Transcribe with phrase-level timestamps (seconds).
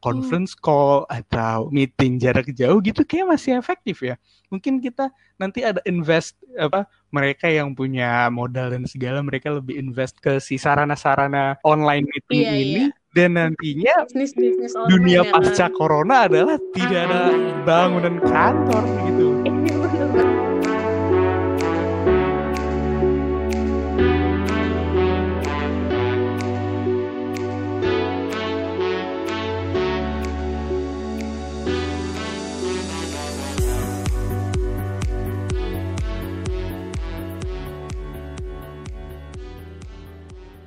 [0.00, 4.14] conference call atau meeting jarak jauh gitu kayak masih efektif ya.
[4.52, 10.16] Mungkin kita nanti ada invest apa mereka yang punya modal dan segala mereka lebih invest
[10.22, 13.12] ke si sarana-sarana online meeting iya, ini iya.
[13.12, 17.22] dan nantinya business, business dunia pasca corona adalah tidak ada
[17.68, 19.35] bangunan kantor gitu.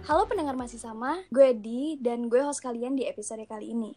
[0.10, 3.94] Halo pendengar masih sama, gue Di dan gue host kalian di episode kali ini.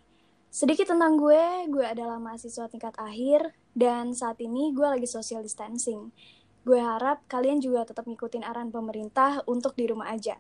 [0.53, 6.13] Sedikit tentang gue, gue adalah mahasiswa tingkat akhir dan saat ini gue lagi social distancing.
[6.69, 10.37] Gue harap kalian juga tetap ngikutin arahan pemerintah untuk di rumah aja.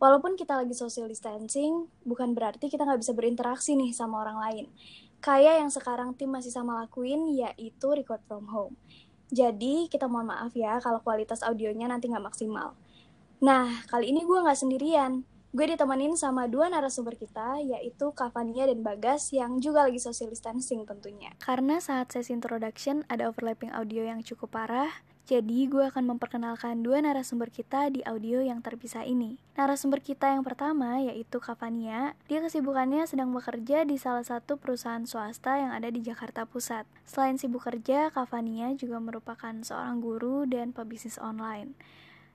[0.00, 4.64] Walaupun kita lagi social distancing, bukan berarti kita nggak bisa berinteraksi nih sama orang lain.
[5.20, 8.80] Kayak yang sekarang tim masih sama lakuin, yaitu record from home.
[9.28, 12.72] Jadi, kita mohon maaf ya kalau kualitas audionya nanti nggak maksimal.
[13.42, 15.26] Nah, kali ini gue nggak sendirian.
[15.50, 20.86] Gue ditemenin sama dua narasumber kita, yaitu Kavania dan Bagas, yang juga lagi social distancing
[20.86, 21.34] tentunya.
[21.42, 27.02] Karena saat sesi introduction ada overlapping audio yang cukup parah, jadi gue akan memperkenalkan dua
[27.02, 29.42] narasumber kita di audio yang terpisah ini.
[29.58, 32.14] Narasumber kita yang pertama yaitu Kavania.
[32.30, 36.86] Dia kesibukannya sedang bekerja di salah satu perusahaan swasta yang ada di Jakarta Pusat.
[37.10, 41.74] Selain sibuk kerja, Kavania juga merupakan seorang guru dan pebisnis online.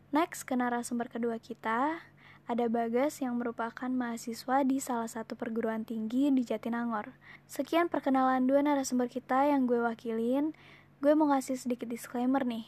[0.08, 2.00] Next, ke narasumber kedua kita,
[2.48, 7.12] ada Bagas yang merupakan mahasiswa di salah satu perguruan tinggi di Jatinangor.
[7.44, 10.56] Sekian perkenalan dua narasumber kita yang gue wakilin.
[11.04, 12.64] Gue mau ngasih sedikit disclaimer nih.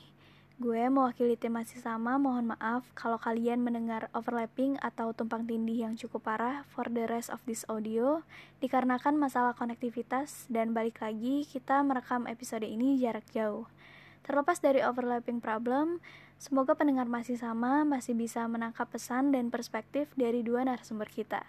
[0.60, 5.96] Gue mewakili tim masih sama, mohon maaf kalau kalian mendengar overlapping atau tumpang tindih yang
[5.96, 8.20] cukup parah for the rest of this audio,
[8.60, 13.72] dikarenakan masalah konektivitas dan balik lagi kita merekam episode ini jarak jauh.
[14.24, 16.04] Terlepas dari overlapping problem,
[16.40, 21.44] Semoga pendengar masih sama, masih bisa menangkap pesan dan perspektif dari dua narasumber kita.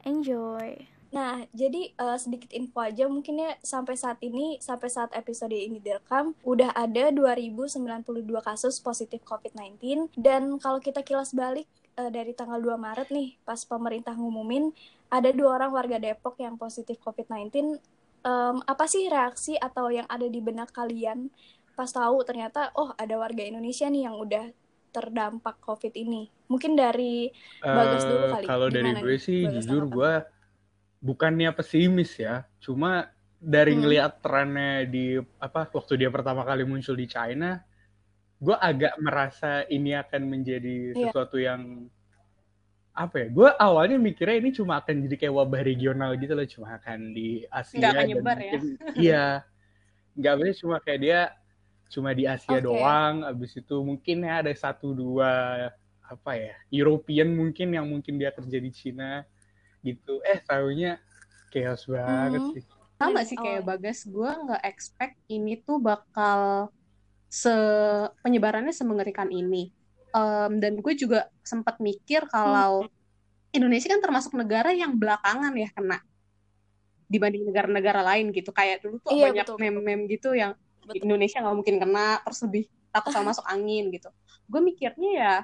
[0.00, 0.80] Enjoy!
[1.12, 5.76] Nah, jadi uh, sedikit info aja mungkin ya sampai saat ini, sampai saat episode ini
[5.76, 7.84] direkam, udah ada 2092
[8.40, 11.68] kasus positif COVID-19 dan kalau kita kilas balik
[12.00, 14.72] uh, dari tanggal 2 Maret nih, pas pemerintah ngumumin
[15.12, 17.76] ada dua orang warga Depok yang positif COVID-19.
[18.24, 21.28] Um, apa sih reaksi atau yang ada di benak kalian
[21.76, 24.52] pas tahu ternyata oh ada warga Indonesia nih yang udah
[24.90, 26.28] terdampak COVID ini.
[26.50, 27.30] Mungkin dari
[27.62, 28.44] Bagas uh, dulu kali.
[28.46, 30.12] Kalau dari gue sih Bagas jujur gue
[31.00, 33.08] bukannya pesimis ya, cuma
[33.40, 33.80] dari hmm.
[33.80, 37.56] ngelihat trennya di apa waktu dia pertama kali muncul di China,
[38.36, 41.08] gue agak merasa ini akan menjadi iya.
[41.08, 41.56] sesuatu yeah.
[41.56, 41.88] yang
[42.92, 43.26] apa ya?
[43.32, 47.46] Gue awalnya mikirnya ini cuma akan jadi kayak wabah regional gitu loh, cuma akan di
[47.48, 47.78] Asia.
[47.80, 48.52] Nggak akan nyebar ya?
[48.92, 49.26] Iya,
[50.18, 51.20] nggak boleh cuma kayak dia
[51.90, 52.62] cuma di Asia okay.
[52.62, 55.30] doang abis itu mungkin ya ada satu dua
[56.06, 59.26] apa ya European mungkin yang mungkin dia kerja di Cina
[59.82, 61.02] gitu eh tahunya
[61.50, 62.52] chaos banget hmm.
[62.54, 62.64] sih
[63.00, 63.66] sama sih kayak oh.
[63.74, 66.70] Bagas gue nggak expect ini tuh bakal
[67.26, 67.50] se
[68.22, 69.72] penyebarannya semengerikan ini
[70.14, 73.56] um, dan gue juga sempat mikir kalau hmm.
[73.56, 75.98] Indonesia kan termasuk negara yang belakangan ya kena
[77.10, 80.54] dibanding negara-negara lain gitu kayak dulu tuh iya, banyak meme-meme gitu yang
[80.92, 81.04] Betul.
[81.06, 84.10] Indonesia nggak mungkin kena terus lebih takut sama masuk angin gitu
[84.50, 85.34] gue mikirnya ya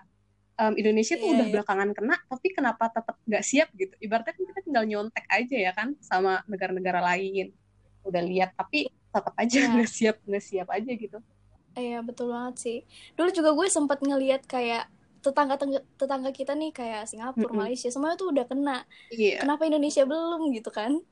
[0.58, 1.54] um, Indonesia tuh yeah, udah yeah.
[1.54, 5.72] belakangan kena tapi kenapa tetap nggak siap gitu ibaratnya kan kita tinggal nyontek aja ya
[5.72, 7.54] kan sama negara-negara lain
[8.02, 9.70] udah lihat tapi tetap aja iya.
[9.70, 9.96] nggak yeah.
[9.96, 11.18] siap nggak siap aja gitu
[11.78, 12.78] iya betul banget sih
[13.14, 14.90] dulu juga gue sempat ngelihat kayak
[15.26, 15.58] tetangga
[15.98, 17.58] tetangga kita nih kayak Singapura, mm -hmm.
[17.58, 18.78] Malaysia semuanya tuh udah kena.
[19.10, 19.42] Yeah.
[19.42, 21.02] Kenapa Indonesia belum gitu kan?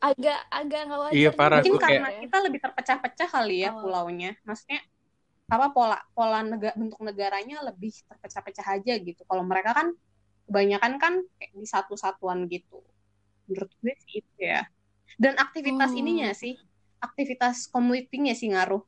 [0.00, 1.16] Agak agak nggak wajar.
[1.16, 1.60] Iya, parah.
[1.60, 2.20] Mungkin karena kayak...
[2.24, 3.84] kita lebih terpecah-pecah kali ya oh.
[3.84, 4.32] pulaunya.
[4.48, 4.80] Maksudnya
[5.50, 9.22] apa pola pola negara bentuk negaranya lebih terpecah-pecah aja gitu.
[9.28, 9.92] Kalau mereka kan
[10.48, 12.80] kebanyakan kan kayak di satu satuan gitu.
[13.46, 14.64] Menurut gue sih itu ya.
[15.20, 16.00] Dan aktivitas hmm.
[16.00, 16.56] ininya sih,
[16.98, 18.80] aktivitas commutingnya sih ngaruh.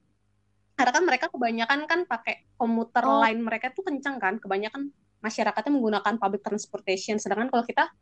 [0.73, 3.21] Karena kan mereka kebanyakan kan pakai komuter oh.
[3.21, 4.41] lain mereka tuh kencang kan.
[4.41, 4.89] Kebanyakan
[5.21, 7.21] masyarakatnya menggunakan public transportation.
[7.21, 7.93] Sedangkan kalau kita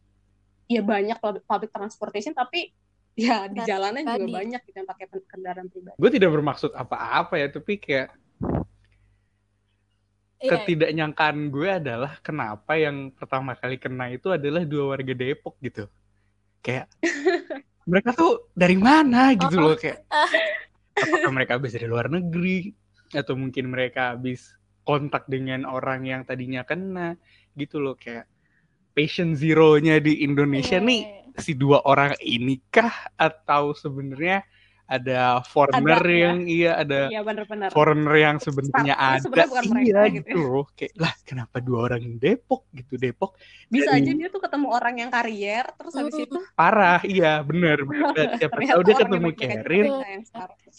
[0.70, 2.70] ya banyak public, public transportation tapi
[3.28, 5.96] ya di jalanan juga banyak gitu yang pakai kendaraan pribadi.
[5.98, 8.08] Gue tidak bermaksud apa-apa ya, tapi kayak
[10.40, 10.50] iya.
[10.50, 15.90] ketidaknyangkaan gue adalah kenapa yang pertama kali kena itu adalah dua warga Depok gitu.
[16.64, 16.88] Kayak
[17.90, 20.06] mereka tuh dari mana gitu loh kayak
[21.02, 22.70] apakah mereka habis dari luar negeri
[23.10, 24.54] atau mungkin mereka habis
[24.86, 27.18] kontak dengan orang yang tadinya kena
[27.58, 28.30] gitu loh kayak
[28.94, 31.02] patient zero-nya di Indonesia Iya, nih
[31.36, 34.42] si dua orang ini kah atau sebenarnya
[34.84, 36.18] ada foreigner Ada, ya.
[36.20, 37.70] yang iya ada Iya benar-benar.
[37.70, 42.02] foreigner yang sebenarnya ada bukan iya mereka gitu gitu loh kayak lah kenapa dua orang
[42.16, 46.38] Depok gitu Depok Bisa dari- aja dia tuh ketemu orang yang karier, terus habis itu
[46.52, 48.34] parah iya bener bener.
[48.34, 50.20] siapa tahu dia ketemu sekarang.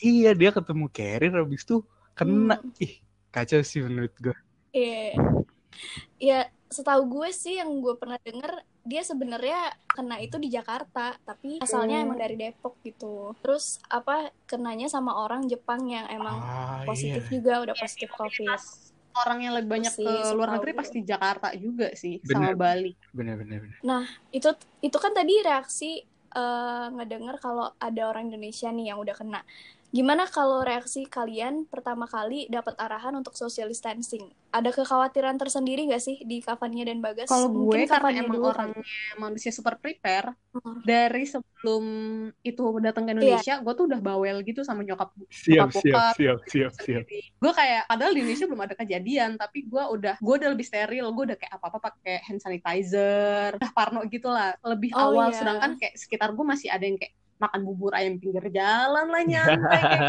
[0.03, 1.77] iya dia ketemu carrier habis itu
[2.12, 2.83] kena Hmm.
[2.83, 2.94] ih
[3.30, 4.36] kacau sih menurut gue
[4.71, 5.15] Iya.
[6.18, 11.62] Ya, setahu gue sih yang gue pernah denger dia sebenarnya kena itu di Jakarta, tapi
[11.62, 12.06] asalnya Hmm.
[12.10, 13.38] emang dari Depok gitu.
[13.40, 18.10] Terus apa kenanya sama orang Jepang yang emang ah positif iya juga udah Iya, positif
[18.10, 18.50] imunitas COVID.
[19.12, 20.80] Orang yang lebih banyak Sih, ke luar negeri gue.
[20.80, 22.56] pasti Jakarta juga sih, Bener.
[22.56, 22.92] sama Bali.
[23.12, 24.02] bener bener bener
[24.32, 25.92] Itu itu kan tadi reaksi
[26.32, 29.44] eh, ngedenger kalau ada orang Indonesia nih yang udah kena.
[29.92, 34.24] Gimana kalau reaksi kalian pertama kali dapat arahan untuk social distancing?
[34.48, 37.28] Ada kekhawatiran tersendiri gak sih di Kavania dan Bagas?
[37.28, 38.84] Kalau gue Mungkin karena emang dulu orangnya
[39.20, 40.84] manusia super prepare, Hmm.
[40.84, 41.84] dari sebelum
[42.44, 46.16] itu datang ke Indonesia, gue tuh udah bawel gitu sama nyokap siap Bokap, siap bokap,
[46.20, 46.72] siap siap.
[46.76, 47.04] siap
[47.40, 51.08] gue kayak padahal di Indonesia belum ada kejadian tapi gue udah gue udah lebih steril.
[51.12, 55.32] Gue udah kayak apa apa pakai hand sanitizer udah parno gitu lah lebih Oh, awal.
[55.32, 55.40] iya.
[55.40, 59.82] sedangkan kayak sekitar gue masih ada yang kayak makan bubur ayam pinggir jalan lah nyantai
[59.82, 60.02] kayak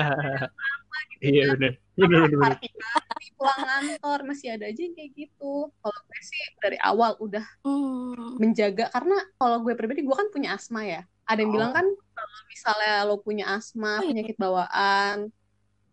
[1.25, 2.43] iya bener bener bener, bener.
[2.52, 7.17] party party pulang kantor masih ada aja yang kayak gitu kalau gue sih dari awal
[7.19, 8.37] udah Hmm.
[8.37, 11.56] menjaga karena kalau gue pribadi gue kan punya asma ya ada yang Oh.
[11.56, 14.08] bilang kan kalau misalnya lo punya asma Oh, iya.
[14.11, 15.19] penyakit bawaan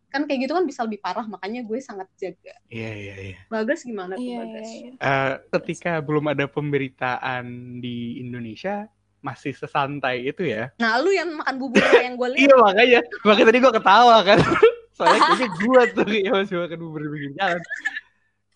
[0.09, 3.85] kan kayak gitu kan bisa lebih parah makanya gue sangat jaga iya iya iya Bagas
[3.85, 4.65] gimana tuh Iya, Bagas?
[4.67, 4.91] iya, iya.
[4.97, 7.45] Eh, ketika belum ada pemberitaan
[7.77, 8.89] di Indonesia
[9.19, 10.71] masih sesantai itu ya.
[10.79, 12.43] Nah, lu yang makan bubur yang gue lihat.
[12.47, 12.99] Iya makanya.
[13.27, 14.39] Makanya tadi gua ketawa kan.
[14.95, 17.61] Soalnya kayaknya gua tuh yang masih makan bubur di pinggir jalan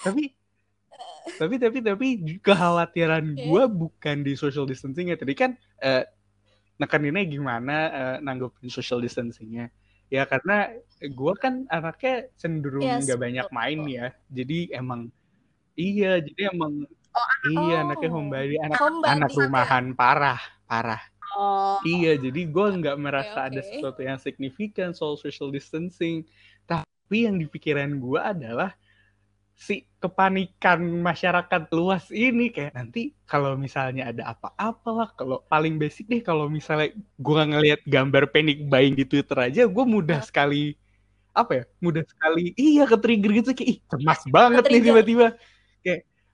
[0.03, 0.23] tapi
[1.39, 2.07] tapi tapi tapi
[2.43, 3.47] kekhawatiran Oke.
[3.47, 5.15] gua bukan di social distancing ya.
[5.15, 6.03] Tadi kan eh,
[6.75, 9.71] nekaninnya gimana eh, nanggepin social distancingnya.
[10.11, 10.69] Ya karena
[11.15, 14.07] gua kan anaknya cenderung Yes, nggak banyak betul, main ya.
[14.27, 15.07] Jadi emang
[15.79, 16.85] iya jadi emang
[17.45, 17.83] iya Oh.
[17.83, 19.09] anaknya homebody anak Homebody.
[19.09, 21.01] anak rumahan parah parah
[21.33, 23.67] oh Iya, jadi gue nggak merasa ada oke.
[23.67, 26.23] sesuatu yang signifikan soal social distancing.
[26.63, 28.71] Tapi yang di pikiran gue adalah
[29.51, 36.05] si kepanikan masyarakat luas ini kayak nanti kalau misalnya ada apa-apa lah, kalau paling basic
[36.05, 40.73] deh kalau misalnya gue ngelihat gambar panic buying di Twitter aja, gue mudah sekali
[41.31, 45.27] apa ya, mudah sekali iya ke trigger gitu kayak ih cemas banget nih tiba-tiba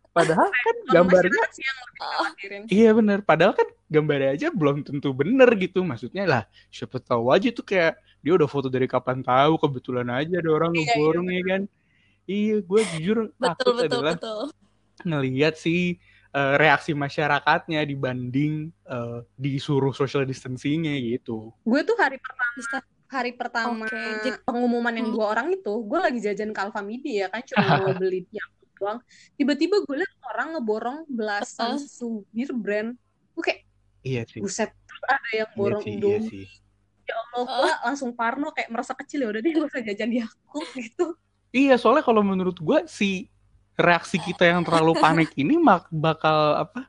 [0.10, 1.44] padahal kan gambarnya
[2.00, 2.32] Oh.
[2.72, 5.84] Iya bener, padahal kan gambarnya aja belum tentu bener gitu.
[5.84, 10.40] Maksudnya lah, siapa tahu aja tuh kayak dia udah foto dari kapan tahu, kebetulan aja
[10.40, 11.62] ada orang Iya, iya, ngeborong ya kan.
[12.24, 14.44] Iya, gue jujur Betul, takut betul, adalah betul.
[15.04, 18.54] ngelihat sih eh, reaksi masyarakatnya dibanding
[18.86, 21.52] eh, disuruh social distancingnya gitu.
[21.62, 22.80] Gue tuh hari pertama
[23.10, 25.16] hari pertama Oke, jadi- pengumuman yang Hmm.
[25.18, 28.48] dua orang itu, gue lagi jajan ke Alfamidi ya kan cuma mau beli yang
[28.80, 29.00] doang.
[29.36, 32.90] Tiba-tiba gue liat orang ngeborong belasan susu bir brand.
[33.36, 33.62] Gue kayak
[34.00, 34.40] Iya sih.
[34.40, 36.46] buset terus ada yang Iya borong sih, iya sih.
[37.04, 40.70] Ya Allah, gue langsung parno kayak merasa kecil ya udah deh gue usah jajan Yakult
[40.88, 41.06] gitu.
[41.50, 43.28] Iya, soalnya kalau menurut gue si
[43.76, 46.88] reaksi kita yang terlalu panik ini mak bakal apa?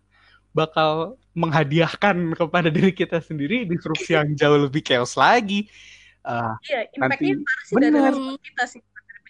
[0.50, 5.70] Bakal menghadiahkan kepada diri kita sendiri disrupsi yang jauh lebih chaos lagi.
[6.20, 8.80] Ah, Iya, impactnya nanti parah sih dari respon kita sih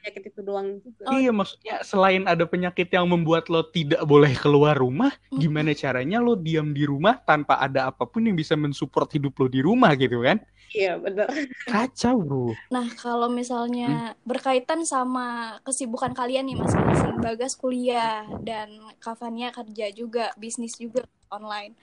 [0.01, 1.03] penyakit itu doang juga.
[1.07, 1.13] Oh.
[1.15, 5.39] Iya, maksudnya selain ada penyakit yang membuat lo tidak boleh keluar rumah, Hmm.
[5.39, 9.47] gimana caranya lo diam di rumah tanpa ada apa pun yang bisa mensupport hidup lo
[9.53, 10.41] di rumah gitu kan?
[10.71, 11.27] Iya bener.
[11.67, 12.55] Kacau, bro.
[12.71, 13.37] Nah, kalau Hmm.
[13.37, 21.05] misalnya berkaitan sama kesibukan kalian nih masing-masing, Bagas kuliah dan Kavania kerja juga, bisnis juga
[21.29, 21.77] online.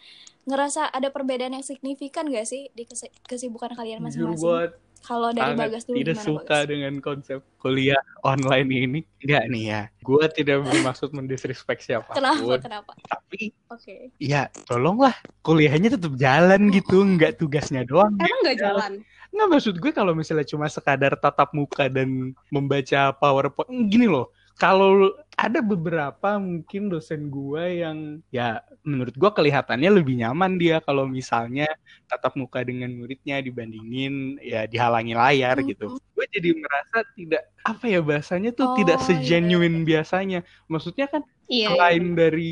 [0.47, 4.86] Ngerasa ada perbedaan yang signifikan gak sih di kesi- kesibukan kalian Jujur masing-masing?
[5.03, 6.69] Kalau dari sangat Bagas dulu tidak gimana suka Bagas?
[6.69, 8.99] dengan konsep kuliah online ini.
[9.23, 12.07] Enggak nih ya, gue tidak bermaksud mendisrespect Kenapa?
[12.09, 12.59] siapa pun.
[12.61, 12.91] Kenapa?
[13.05, 13.41] Tapi
[13.73, 14.11] Oke.
[14.17, 18.13] ya tolonglah kuliahnya tetap jalan gitu, nggak tugasnya doang.
[18.17, 18.91] Emang nggak jalan?
[19.33, 24.31] Nggak maksud gue kalau misalnya cuma sekadar tatap muka dan membaca PowerPoint gini loh.
[24.57, 31.05] Kalau ada beberapa mungkin dosen gue yang ya menurut gue kelihatannya lebih nyaman dia kalau
[31.05, 31.69] misalnya
[32.09, 35.67] tatap muka dengan muridnya dibandingin ya dihalangi layar Hmm.
[35.69, 35.85] gitu.
[36.17, 40.39] Gue jadi merasa tidak apa ya bahasanya tuh tidak Oh, iya, biasanya.
[40.65, 41.69] Maksudnya kan Iya.
[41.77, 42.49] selain dari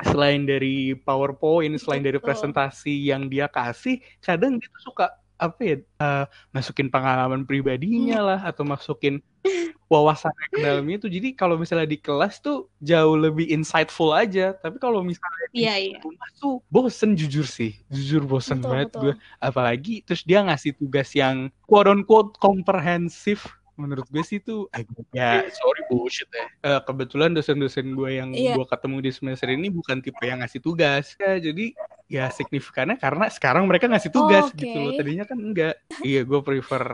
[0.00, 5.76] selain dari PowerPoint, selain dari presentasi yang dia kasih, kadang dia tuh suka apa ya
[5.80, 9.20] eh, masukin pengalaman pribadinya lah atau masukin
[9.90, 11.08] wawasannya ke dalamnya itu.
[11.10, 14.54] Jadi kalau misalnya di kelas tuh jauh lebih insightful aja.
[14.54, 15.98] Tapi kalau misalnya di Iya, iya.
[15.98, 17.74] rumah tuh bosen jujur sih.
[17.90, 19.02] Jujur bosen Betul, banget betul.
[19.02, 19.14] gue.
[19.42, 23.50] Apalagi terus dia ngasih tugas yang quote unquote komprehensif.
[23.82, 26.44] Menurut gue sih itu agak ya sorry bullshit ya.
[26.66, 28.50] Eh, kebetulan dosen-dosen gue yang Iya.
[28.54, 31.04] gue ketemu di semester ini bukan tipe yang ngasih tugas.
[31.22, 31.62] Ya, jadi
[32.10, 34.92] ya signifikannya karena sekarang mereka ngasih tugas Oh, gitu loh.
[34.96, 35.74] Tadinya kan enggak.
[36.06, 36.84] iya, gue prefer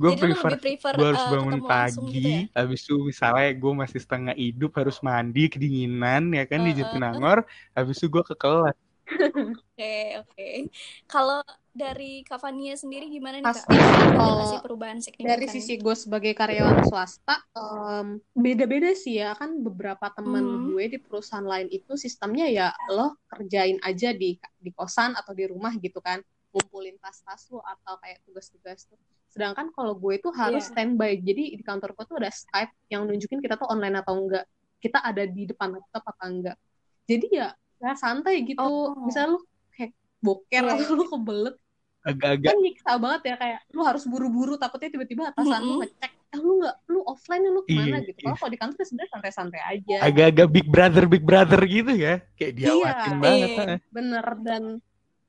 [0.00, 2.40] gue prefer prefer gue harus eh, bangun ketemu langsung pagi gitu ya?
[2.58, 6.78] habis itu misalnya gue masih setengah hidup harus mandi kedinginan ya kan di Heeh.
[6.78, 7.38] Jatinangor
[7.78, 8.76] habis itu gue ke kelas
[9.76, 9.84] Oke,
[10.20, 10.42] oke.
[11.10, 11.36] Kalau
[11.74, 13.66] dari Kak Fania sendiri gimana nih, Kak?
[13.66, 13.76] Pasti
[14.14, 15.26] kalau sih perubahan signifikan?
[15.28, 20.64] dari sisi gue sebagai karyawan swasta em, beda-beda sih ya kan beberapa teman Mhm.
[20.70, 25.44] gue di perusahaan lain itu sistemnya ya lo kerjain aja di di kosan atau di
[25.44, 28.94] rumah gitu kan ngumpulin tas-tas lo atau kayak tugas-tugas tuh
[29.28, 30.70] sedangkan kalau gue itu harus Iya.
[30.70, 34.46] standby jadi di kantor gue tuh ada Skype yang nunjukin kita tuh online atau enggak
[34.78, 36.56] kita ada di depan laptop apa enggak
[37.04, 37.48] jadi ya
[37.82, 38.94] ya santai gitu Oh.
[39.02, 39.90] misalnya lu kayak
[40.22, 41.56] boker Iya, atau lu kebelet
[42.04, 45.80] agak-agak kan nyiksa banget ya kayak lu harus buru-buru takutnya tiba-tiba atasan lu Mm-mm.
[45.88, 48.24] ngecek eh lu nggak lu offline lu ke mana Iya, gitu iya.
[48.26, 52.14] kalau kalau di kantor ya sebenarnya santai-santai aja agak-agak big brother big brother gitu ya
[52.34, 53.18] kayak diawatin Iya.
[53.18, 53.58] banget Iya.
[53.58, 53.78] heeh.
[53.88, 54.62] bener dan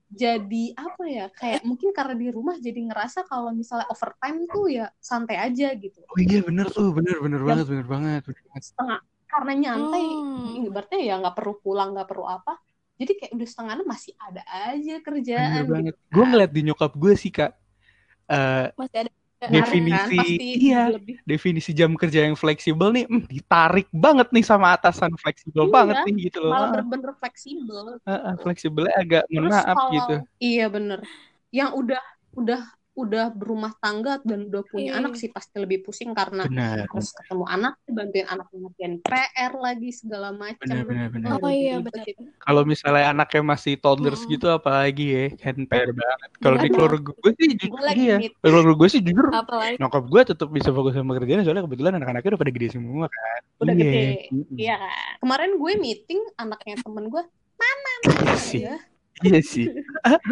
[0.08, 4.86] jadi apa ya kayak mungkin karena di rumah jadi ngerasa kalau misalnya overtime tuh ya
[4.98, 8.64] santai aja gitu oh iya bener tuh bener bener Yang- banget bener banget bener banget.
[8.64, 10.66] setengah karena nyantai Hmm.
[10.66, 12.54] ibaratnya ya nggak perlu pulang nggak perlu apa
[13.00, 15.92] jadi kayak udah setengah enam masih ada aja kerjaan bener gitu.
[15.92, 15.96] banget.
[16.14, 17.52] Gue ngeliat di nyokap gue sih kak
[18.32, 19.12] eh, Masih ada
[19.46, 20.18] Menarik definisi kan?
[20.20, 21.16] pasti iya lebih.
[21.28, 25.98] definisi jam kerja yang fleksibel nih hmm, ditarik banget nih sama atasan fleksibel Iya, banget
[26.06, 26.54] nih gitu loh.
[26.54, 29.24] malah Heeh, bener-bener fleksibel heeh, fleksibelnya agak
[29.74, 30.14] kalau gitu.
[30.44, 31.00] iya bener,
[31.58, 32.02] yang udah
[32.40, 32.60] udah
[32.96, 35.04] udah berumah tangga dan udah punya Iya.
[35.04, 39.90] anak sih pasti lebih pusing karena benar harus ketemu anak, bantuin anak ngerjain PR lagi
[39.92, 40.64] segala macam.
[40.64, 41.12] Bener.
[41.36, 42.08] Oh iya Ribet benar.
[42.08, 42.22] gitu.
[42.40, 44.34] kalau misalnya anaknya masih toddlers Mm-mm.
[44.34, 46.74] gitu apalagi ya kan PR banget kalau di Aduh.
[46.74, 50.96] keluarga gue sih jujur iya keluarga gue sih jujur Apalagi nyokap gue tetap bisa fokus
[50.96, 53.84] sama kerjaan soalnya kebetulan anak-anaknya udah pada gede semua kan Udah Iya.
[53.84, 54.04] gede.
[54.56, 55.12] Iya kan.
[55.20, 57.24] Kemarin gue meeting anaknya temen gue,
[58.16, 58.76] iya sih ya,
[59.22, 59.66] iya sih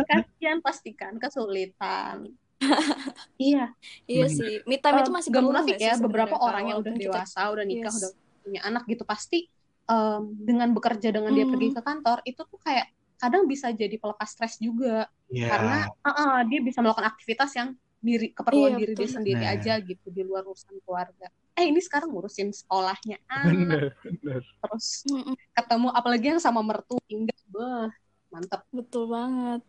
[0.05, 2.27] kasihan pastikan kesulitan.
[3.41, 3.63] iya,
[4.05, 4.61] iya sih.
[4.63, 7.23] Me time itu Em, masih gak munafik ya sih beberapa orang yang udah Walaupun kita-
[7.23, 7.97] dewasa, udah nikah, Yes.
[7.99, 8.09] udah
[8.43, 9.39] punya anak gitu pasti
[9.83, 11.53] em, dengan bekerja dengan dia Hmm.
[11.53, 15.07] pergi ke kantor itu tuh kayak kadang bisa jadi pelepas stres juga.
[15.27, 15.49] Iya.
[15.49, 19.53] karena uh, uh, dia bisa melakukan aktivitas yang diri keperluan Iya, diri dia sendiri Nah.
[19.57, 21.25] aja gitu di luar urusan keluarga.
[21.53, 25.33] Eh ini sekarang ngurusin sekolahnya anak bener bener terus Mm-mm.
[25.51, 27.89] ketemu apalagi yang sama mertua enggak beh
[28.29, 29.61] mantep Betul banget.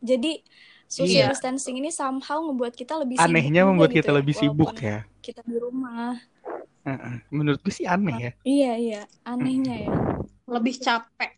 [0.00, 0.32] Jadi
[0.90, 1.32] social Iya.
[1.32, 4.90] distancing ini somehow ngebuat kita lebih sibuk anehnya membuat gitu kita ya, lebih sibuk walaupun
[4.90, 6.18] ya Kita di rumah.
[6.80, 7.14] Heeh.
[7.30, 9.90] menurut gue sih aneh ya Iya iya, anehnya ya.
[10.46, 11.30] lebih capek.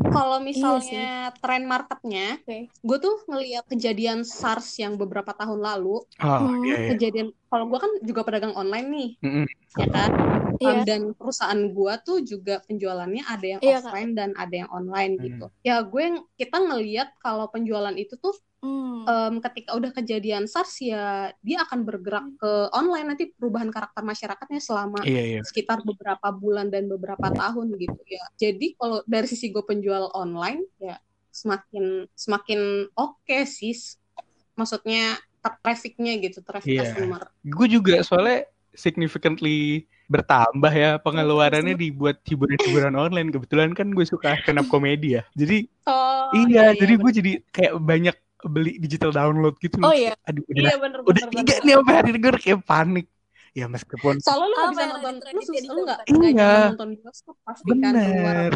[0.00, 2.70] Kalau Iya misalnya tren marketnya, Oke.
[2.72, 6.62] gue tuh ngeliat kejadian SARS yang beberapa tahun lalu, oh Hmm.
[6.64, 9.44] iya iya kejadian kalau gue kan juga pedagang online nih, Mm-mm.
[9.76, 10.10] ya kan?
[10.56, 10.70] Iya.
[10.70, 13.82] Um, dan perusahaan gua tuh juga penjualannya ada yang Iya, Kak.
[13.84, 15.22] offline dan ada yang online Hmm.
[15.22, 15.46] gitu.
[15.60, 19.06] Ya gue yang kita ngeliat kalau penjualan itu tuh Hmm.
[19.06, 24.58] em, ketika udah kejadian SARS ya dia akan bergerak ke online nanti perubahan karakter masyarakatnya
[24.58, 28.24] selama iya iya sekitar beberapa bulan dan beberapa tahun gitu ya.
[28.34, 30.98] Jadi kalau dari sisi gue penjual online ya
[31.30, 33.78] semakin semakin oke sih.
[34.58, 36.82] Maksudnya tra- trafficnya gitu, traffic Iya.
[36.82, 37.30] customer.
[37.46, 38.42] gue juga soalnya
[38.74, 45.22] significantly bertambah ya pengeluarannya dibuat hiburan-hiburan online kebetulan kan gue suka stand up komedi ya
[45.36, 47.16] jadi Oh iya, jadi gue bener.
[47.20, 49.92] jadi kayak banyak beli digital download gitu Oh loh.
[49.92, 50.14] iya.
[50.22, 51.66] aduh udah Iya bener udah bener tiga bener.
[51.66, 53.06] nih sampai hari ini gue kayak panik
[53.56, 55.98] ya meskipun Soalnya lu gak Apa bisa nonton, tren lu di susah digital lu gak,
[55.98, 56.14] bukan?
[56.14, 56.50] gak Iya.
[56.70, 58.52] nonton bioskop pasti kan keluar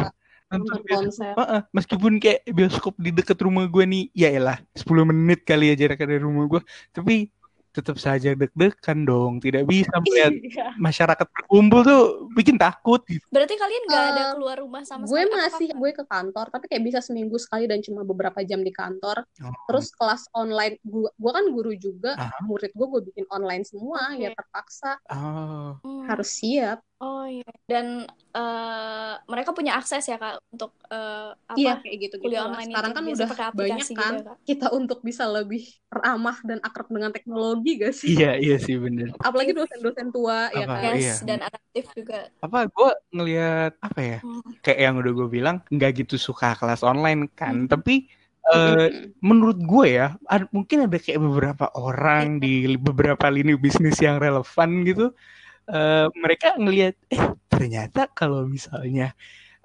[0.53, 1.33] nonton konser.
[1.33, 5.75] Heeh, meskipun kayak bioskop di deket rumah gue nih ya elah 10 menit kali ya
[5.81, 6.61] jarak dari rumah gue
[6.93, 7.33] tapi
[7.73, 10.67] tetap saja deg-degan dong tidak bisa melihat Iya.
[10.77, 12.03] masyarakat berkumpul tuh
[12.33, 13.25] bikin takut gitu.
[13.29, 15.27] Berarti kalian nggak ada Eh, keluar rumah sama gue sekali?
[15.27, 15.79] Apa masih kapan?
[15.79, 19.51] gue ke kantor tapi kayak bisa seminggu sekali dan cuma beberapa jam di kantor Oh.
[19.67, 22.39] terus kelas online gue gue kan guru juga Aha.
[22.43, 24.21] murid gue gue bikin online semua Oke.
[24.21, 25.81] ya terpaksa Oh.
[25.81, 26.05] Hmm.
[26.07, 27.43] harus siap Oh iya.
[27.67, 31.59] Dan eh, mereka punya akses ya kak untuk eh, apa?
[31.59, 34.23] iya kayak gitu gitu kuliah online sekarang kan udah pakai aplikasi banyak gitu kan ya,
[34.23, 34.37] Kak?
[34.49, 39.09] kita untuk bisa lebih ramah dan akrab dengan teknologi gak sih Iya iya sih bener.
[39.19, 40.75] apalagi dosen-dosen tua ya Apa?
[40.79, 41.15] kan Yes, iya.
[41.29, 42.19] dan adaptif juga.
[42.41, 44.19] Apa gue ngelihat apa ya?
[44.23, 44.41] Hmm.
[44.63, 47.69] Kayak yang udah gue bilang nggak gitu suka kelas online kan, Mhm.
[47.69, 47.95] tapi
[48.43, 49.15] eh, Mm-mm.
[49.23, 54.19] menurut gue ya ad- mungkin ada kayak beberapa orang di li- beberapa lini bisnis yang
[54.19, 55.15] relevan gitu
[55.69, 59.15] uh, mereka ngelihat eh ternyata kalau misalnya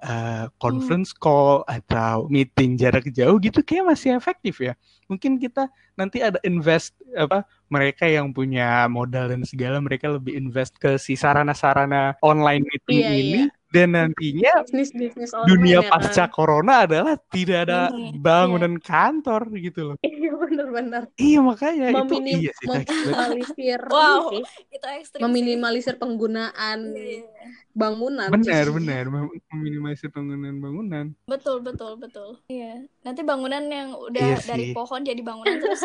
[0.02, 4.74] uh, conference call atau meeting jarak jauh gitu kayak masih efektif ya.
[5.10, 5.66] Mungkin kita
[5.98, 11.18] nanti ada invest apa mereka yang punya modal dan segala mereka lebih invest ke si
[11.18, 13.57] sarana-sarana online meeting Iya, ini iya.
[13.68, 16.32] Dan nantinya bisnis bisnis dunia ya pasca kan?
[16.32, 19.96] corona adalah tidak ada Ini, bangunan kantor gitu loh.
[20.00, 24.32] iya benar-benar Iya makanya itu Meminim, iya sih meminimalisir Wow.
[24.32, 25.18] sih, Itu ekstrim.
[25.18, 25.24] sih.
[25.24, 27.48] meminimalisir penggunaan Iya, iya, iya.
[27.72, 31.06] bangunan benar benar mem- meminimalisir penggunaan bangunan.
[31.24, 32.40] Betul, betul, betul.
[32.46, 32.88] Iya.
[33.02, 34.74] Nanti bangunan yang udah Iya dari sih.
[34.74, 35.84] pohon jadi bangunan terus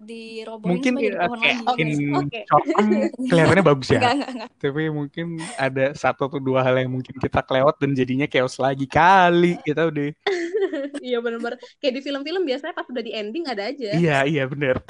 [0.00, 1.68] dirobohin Mungkin jadi ya, pohon kayak lagi.
[1.68, 2.38] Oke, in oke.
[2.48, 2.88] short term
[3.30, 4.00] kelihatannya bagus ya.
[4.00, 4.48] Enggak, enggak, enggak.
[4.56, 5.26] Tapi mungkin
[5.60, 9.92] ada satu atau dua hal yang mungkin kita kelewat dan jadinya chaos lagi kali kita
[9.92, 10.08] udah.
[11.06, 14.80] iya benar-benar kayak di film-film biasanya pas udah di ending ada aja Iya iya benar.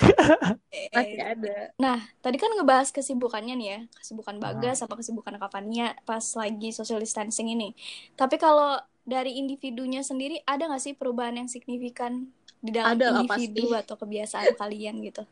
[0.71, 4.55] Eh, pasti ada Nah, tadi kan ngebahas kesibukannya nih ya, kesibukan Ah.
[4.55, 7.75] Bagas apa kesibukan Kavania pas lagi social distancing ini.
[8.15, 13.21] Tapi kalau dari individunya sendiri ada nggak sih perubahan yang signifikan di dalam Ada lah,
[13.25, 13.81] individu pasti.
[13.83, 15.23] atau kebiasaan kalian gitu?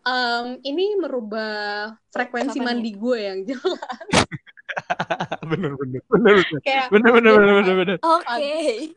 [0.00, 3.76] Em, ini merubah frekuensi Kapan mandi gue yang jelas
[5.48, 7.96] bener bener bener bener kayak bener bener bener bener bener.
[8.00, 8.92] Oke.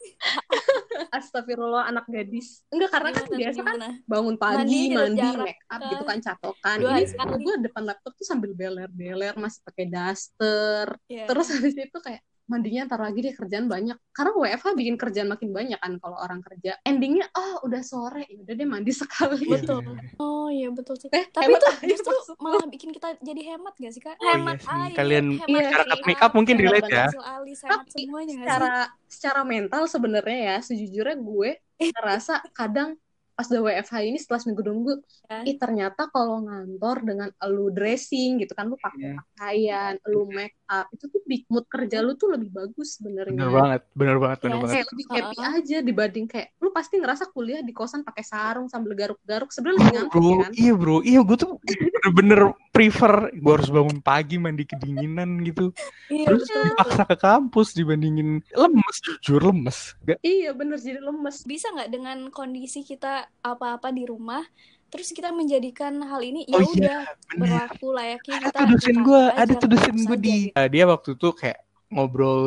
[1.10, 5.46] astagfirullah anak gadis enggak karena kan Gimana, biasa kan bangun pagi Mandi mandi, udah jarak,
[5.48, 5.90] make up kan.
[5.90, 11.26] gitu kan catokan Dua ini gue depan laptop tuh sambil beler-beler masih pakai daster Iya.
[11.28, 15.56] terus habis itu kayak mandinya ntar lagi deh kerjaan banyak karena WFH bikin kerjaan makin
[15.56, 19.52] banyak kan kalau orang kerja endingnya oh udah sore ya udah deh mandi sekali Iya,
[19.56, 19.80] Betul.
[19.80, 20.20] iya, iya.
[20.20, 21.08] Oh iya betul sih.
[21.10, 24.20] Eh, Tapi hemat itu justru malah bikin kita jadi hemat gak sih kak?
[24.20, 24.68] Oh, iya Hemat sih.
[24.70, 26.08] air, Kalian hemat Iya masyarakat sih.
[26.12, 27.08] make up mungkin relate ya.
[27.08, 28.44] alis, hemat Tapi semuanya gak sih?
[28.44, 28.72] secara
[29.08, 31.50] secara mental sebenarnya ya sejujurnya gue
[31.96, 33.00] ngerasa kadang
[33.32, 35.48] pas udah WFH ini setelah seminggu dua minggu Ya.
[35.48, 39.24] ih ternyata kalau ngantor dengan lu dressing gitu kan lu pakai Iya.
[39.34, 43.52] pakaian lu make up itu tuh bikin mood kerja lu tuh lebih bagus sebenarnya Bener
[43.52, 44.74] banget bener banget bener Iya banget.
[44.74, 45.56] kayak lebih happy Uh-uh.
[45.60, 49.94] aja dibanding kayak lu pasti ngerasa kuliah di kosan pakai sarung sambil garuk-garuk sebenarnya lebih
[50.00, 54.40] ngantuk Bro, ya kan iya bro, iya gue tuh bener-bener prefer gue harus bangun pagi
[54.40, 55.76] mandi kedinginan gitu,
[56.08, 56.72] Iya terus betul.
[56.80, 60.00] paksa ke kampus dibandingin lemes, jujur lemes.
[60.08, 64.40] Gak, iya bener jadi lemes Bisa nggak dengan kondisi kita apa-apa di rumah,
[64.92, 67.40] terus kita menjadikan hal ini ya Oh udah iya, bener.
[67.40, 70.60] berlaku layaknya Ada kita tuh dosen gue, ada tuh dosen gue di, gitu.
[70.60, 71.60] Eh, dia waktu itu kayak
[71.92, 72.40] ngobrol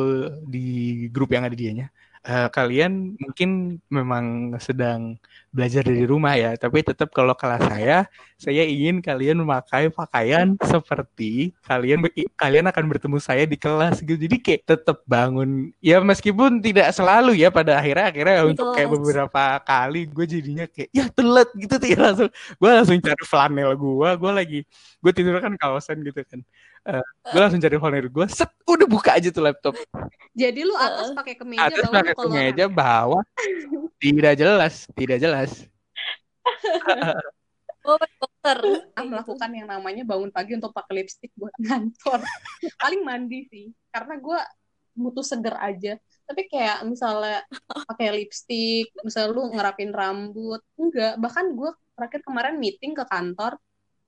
[0.45, 0.67] di
[1.09, 1.89] grup yang ada dianya.
[2.25, 5.13] Eh, kalian mungkin memang sedang
[5.53, 11.53] belajar dari rumah ya, tapi tetap kalau kelas saya, saya ingin kalian memakai pakaian seperti
[11.69, 12.01] kalian
[12.33, 14.17] kalian akan bertemu saya di kelas gitu.
[14.17, 18.89] Jadi kayak tetap bangun, ya meskipun tidak selalu ya pada akhirnya akhirnya Di untuk kayak
[18.89, 23.69] beberapa kali gue jadinya kayak ya telat gitu tuh ya langsung gue langsung cari flanel
[23.77, 24.59] gue, gue lagi
[24.97, 26.41] gue tidur kan kawasan gitu kan.
[26.85, 27.01] Eh,
[27.33, 29.73] gue langsung cari flanel gue, set udah buka aja tuh laptop.
[30.37, 33.23] jadi lu atas pakai kemeja Atas bawah pakai kemeja bawah
[34.03, 35.51] tidak jelas, tidak jelas.
[37.85, 38.81] Oh, dokter.
[38.97, 42.17] Ah, melakukan yang namanya bangun pagi untuk pakai lipstick buat ngantor.
[42.81, 44.39] Paling mandi sih, karena gue
[44.97, 45.93] butuh seger aja.
[46.25, 47.45] Tapi kayak misalnya
[47.85, 51.13] pakai lipstick, misalnya lu ngerapin rambut, enggak.
[51.21, 53.61] Bahkan gue terakhir kemarin meeting ke kantor,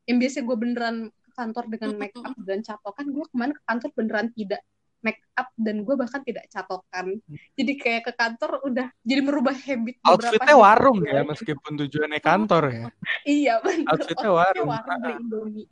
[0.10, 0.98] yang biasa gue beneran
[1.38, 4.66] kantor dengan make up dan catokan, gue kemarin ke kantor beneran tidak
[5.06, 7.22] make up dan gue bahkan tidak catokan.
[7.54, 12.64] Jadi kayak ke kantor udah jadi merubah habit beberapa Outfitnya warung ya, meskipun tujuannya kantor
[12.74, 12.86] ya.
[13.22, 13.94] Iya bener.
[13.94, 14.68] Outfitnya warung.
[14.68, 15.66] beli Indomie.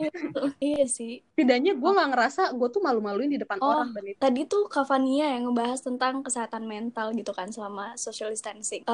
[0.61, 1.25] Iya sih.
[1.33, 4.19] Setidaknya gue nggak ngerasa gue tuh malu-maluin di depan Oh, orang dan itu.
[4.21, 8.85] Tadi tuh Kavania yang ngebahas tentang kesehatan mental gitu kan selama social distancing.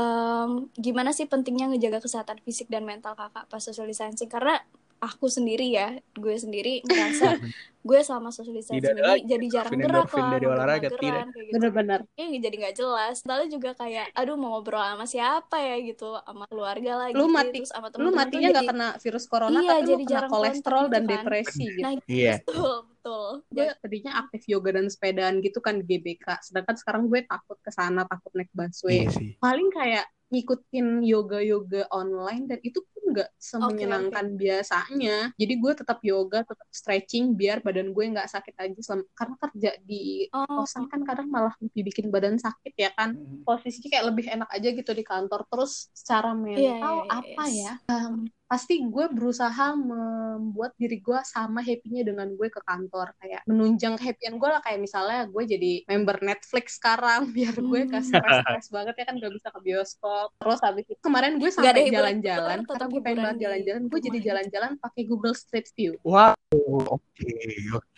[0.79, 4.31] Gimana sih pentingnya ngejaga kesehatan fisik dan mental kakak pas social distancing?
[4.31, 4.63] Karena
[5.02, 7.28] aku sendiri ya, gue sendiri ngerasa
[7.82, 11.02] gue selama social distancing Tidak ada ini jadi jarang gerak lah, dari olahraga, tidak.
[11.02, 11.50] kayak gitu.
[11.52, 12.00] Bener-bener.
[12.14, 13.16] Iya jadi nggak jelas.
[13.24, 17.60] Lalu juga kayak, aduh mau ngobrol sama siapa ya gitu, sama keluarga lagi, Lu mati-
[17.60, 19.98] terus sama Lu temen-temen tuh matinya nggak jadi- kena virus corona Iya, tapi lu jadi
[20.00, 21.10] kena jarang kolesterol dan gitu kan.
[21.18, 21.82] depresi gitu.
[21.82, 22.34] Nah, Iya.
[22.46, 23.30] betul, betul.
[23.50, 26.26] Gue tadinya aktif yoga dan sepedaan gitu kan di GBK.
[26.40, 29.04] Sedangkan sekarang gue takut ke sana, takut naik busway.
[29.04, 29.30] Iya sih.
[29.36, 32.80] Paling kayak ngikutin yoga-yoga online dan itu
[33.12, 35.12] nggak semenyenangkan biasanya.
[35.36, 38.80] Jadi gue tetap yoga, tetap stretching biar badan gue nggak sakit aja.
[38.82, 43.15] Selama, karena kerja di Oh, kosan kan kadang malah lebih bikin badan sakit ya kan.
[43.41, 47.43] posisinya kayak lebih enak aja gitu di kantor terus secara mental Iya, iya, iya, apa
[47.43, 47.58] yes.
[47.62, 48.13] ya Em,
[48.52, 53.16] pasti gue berusaha membuat diri gue sama happy-nya dengan gue ke kantor.
[53.16, 54.60] Kayak menunjang kehappyan gue lah.
[54.60, 58.10] Kayak misalnya gue jadi member Netflix sekarang biar gue gak Hmm.
[58.12, 60.28] stres-stres banget ya kan gak bisa ke bioskop.
[60.36, 64.72] Terus habis itu kemarin gue sampai jalan-jalan karena gue pengen banget jalan-jalan gue jadi jalan-jalan
[64.84, 65.96] pakai Google Street View.
[66.04, 67.32] Wow, Oh, oke.
[67.74, 67.97] oke.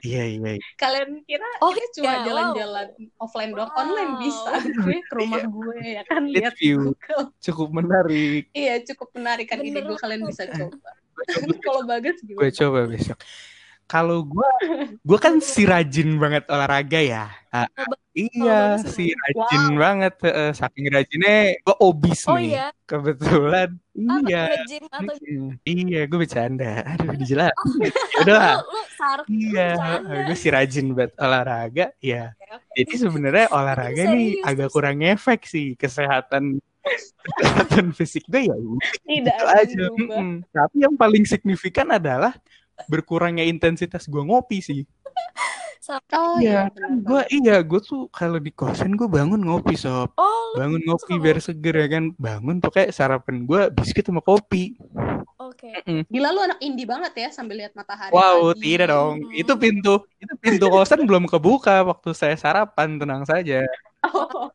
[0.00, 0.52] Iya, iya.
[0.52, 0.60] iya.
[0.82, 2.26] Kalian kira Oh, kita cuma iya, wow.
[2.26, 3.80] jalan-jalan offline doang, Wow.
[3.80, 4.52] online bisa.
[4.76, 5.48] Gue ke rumah Iya.
[5.48, 6.78] gue ya kan Lihat view.
[6.92, 7.24] Google.
[7.38, 8.42] Cukup menarik.
[8.52, 10.90] Iya, cukup menarik kan ide Bener gue kalian bisa coba.
[11.16, 12.52] Gue Kalau bagus gue gimana?
[12.52, 13.18] coba besok.
[13.86, 14.50] Kalau gue,
[14.98, 17.24] gue kan si rajin banget olahraga ya.
[17.50, 19.76] Oh, ba- iya, bagus si rajin Wow.
[19.76, 20.14] banget.
[20.24, 22.48] eh, saking rajinnya, gue obis Oh nih.
[22.50, 23.68] iya, Kebetulan.
[23.76, 24.42] apa Iya.
[24.90, 26.72] atau Mm, Iya, gue bercanda.
[26.86, 27.56] Aduh, dijelasin.
[27.56, 28.20] Oh.
[28.20, 28.54] Udah lah.
[28.56, 29.68] lu, lu sark, lu Iya,
[30.24, 31.86] gue si rajin buat olahraga.
[31.98, 32.72] Ya, Oke, oke.
[32.74, 36.56] jadi sebenarnya olahraga nih serius, agak kurang efek sih kesehatan
[37.36, 39.84] kesehatan fisik gue ya udah Tidak gitu aja.
[39.92, 40.30] Mm-mm.
[40.48, 42.32] Tapi yang paling signifikan adalah
[42.86, 44.80] berkurangnya intensitas gue ngopi sih.
[46.12, 50.10] Oh Iya, iya, kan gue iya gue tuh kalau di kosan gue bangun ngopi sob.
[50.18, 52.04] Oh, Bangun ngopi biar seger ya kan.
[52.16, 54.74] Bangun pokoknya sarapan gue biskuit sama kopi.
[55.36, 55.70] Oke.
[56.10, 58.76] Gila lu anak indie banget ya sambil lihat matahari Wow, pagi.
[58.76, 59.14] tidak dong.
[59.22, 59.32] Hmm.
[59.36, 63.62] Itu pintu itu pintu kosan belum kebuka waktu saya sarapan, tenang saja.
[64.04, 64.50] Oh,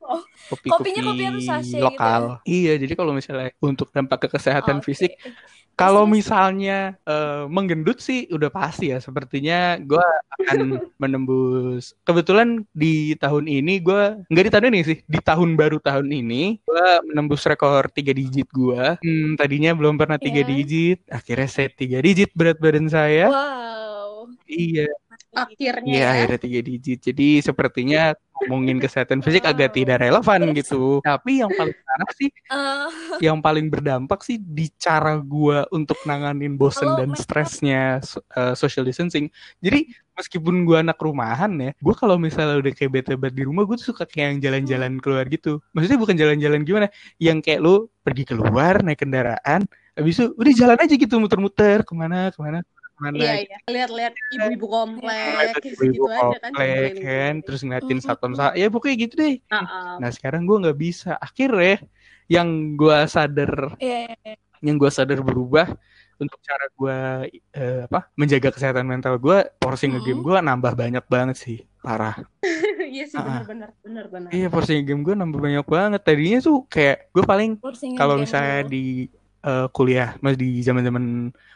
[0.47, 2.21] Kopi-kopi Kopinya kopi yang sachet gitu lokal.
[2.43, 4.91] Iya, jadi kalau misalnya untuk dampak ke kesehatan Oke.
[4.91, 5.11] fisik,
[5.73, 8.99] kalau misalnya eh, menggendut sih udah pasti ya.
[8.99, 9.99] Sepertinya gue
[10.39, 10.57] akan
[11.01, 11.95] menembus.
[12.03, 16.63] Kebetulan di tahun ini gue nggak di tahun ini sih, di tahun baru tahun ini
[16.63, 18.99] gue menembus rekor tiga digit gue.
[19.03, 20.47] Hmm, tadinya belum pernah tiga Iya.
[20.47, 23.27] digit, akhirnya saya tiga digit berat badan saya.
[23.27, 24.31] Wow.
[24.47, 24.87] Iya,
[25.31, 26.11] akhirnya iya ya.
[26.13, 26.99] akhirnya tiga digit.
[27.01, 30.99] Jadi sepertinya ngomongin kesehatan fisik agak tidak relevan gitu.
[31.05, 32.89] Tapi yang paling parah sih, Eh,
[33.23, 38.01] yang paling berdampak sih di cara gua untuk nanganin bosen Kalau dan stresnya
[38.35, 39.29] eh, social distancing.
[39.63, 43.63] Jadi meskipun gua anak rumahan ya, gua kalau misalnya udah kayak bete banget di rumah,
[43.63, 45.63] gue tuh suka kayak yang jalan-jalan keluar gitu.
[45.71, 46.87] Maksudnya bukan jalan-jalan gimana,
[47.21, 49.63] yang kayak lu pergi keluar naik kendaraan,
[49.95, 52.65] habis itu udah jalan aja gitu muter-muter ke mana ke mana
[53.01, 53.57] ke mana Iya, iya.
[53.65, 56.51] Lihat-lihat ibu-ibu komplek gitu ibu-ibu aja kan.
[56.53, 57.01] komplek keliling-keliling.
[57.01, 59.95] kan terus ngeliatin Mm, satpam mm, sa ya pokoknya gitu deh Ah, ah.
[59.97, 61.81] nah sekarang gue nggak bisa akhirnya
[62.27, 64.35] yang gue sadar Iya, iya, iya.
[64.61, 65.67] yang gue sadar berubah
[66.15, 66.97] untuk cara gue
[67.83, 69.91] apa menjaga kesehatan mental gue porsi Mm.
[69.91, 72.13] ngegame gue nambah banyak banget sih parah
[72.91, 74.29] Iya sih benar-benar benar-benar.
[74.29, 77.55] iya porsi game gue nambah banyak banget tadinya tuh kayak gue paling
[77.95, 79.07] kalau misalnya di
[79.41, 81.05] eh, kuliah masih di zaman zaman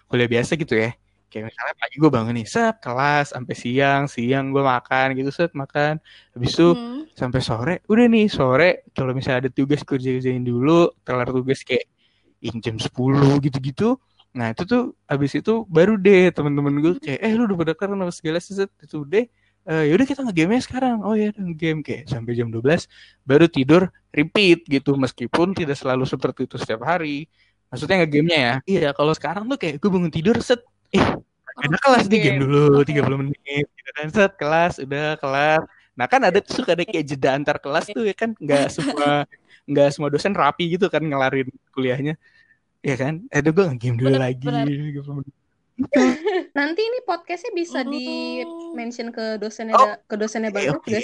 [0.07, 0.95] kuliah biasa gitu ya
[1.31, 5.51] kayak misalnya pagi gue bangun nih set kelas sampai siang siang gue makan gitu set
[5.57, 5.93] makan.
[6.33, 7.01] Habis itu Hmm.
[7.19, 8.85] sampai sore udah nih sore.
[8.95, 11.85] Kalau misalnya ada tugas kerja kerjain dulu kelar tugas kayak
[12.43, 13.97] in jam 10 gitu-gitu.
[14.37, 17.95] Nah itu tuh habis itu baru deh temen-temen gue kayak eh lu udah pada kelar
[18.03, 18.69] apa segala set.
[18.83, 19.25] Itu deh
[19.65, 21.01] Eh yaudah kita nge-game sekarang.
[21.01, 22.85] Oh ya game kayak sampai jam 12
[23.25, 24.93] baru tidur repeat gitu.
[24.93, 27.25] Meskipun tidak selalu seperti itu setiap hari.
[27.73, 28.53] Maksudnya nge-gamenya ya.
[28.69, 30.61] Iya kalau sekarang tuh kayak gue bangun tidur set
[30.93, 31.05] eh
[31.55, 32.41] ada kelas di game game.
[32.45, 32.91] dulu Oke.
[32.91, 35.61] 30 menit gitu kan set kelas udah kelar
[35.95, 39.23] nah kan ada tuh suka ada kayak jeda antar kelas tuh ya kan nggak semua
[39.63, 42.19] nggak semua dosen rapi gitu kan ngelarin kuliahnya
[42.83, 44.65] ya kan ada gue nge-game dulu Bener, lagi bener.
[44.67, 45.33] 30 menit.
[46.55, 48.39] Nanti ini podcastnya bisa di
[48.71, 50.71] mention ke dosennya Oh, ke dosennya gak sih?
[50.71, 50.99] oke.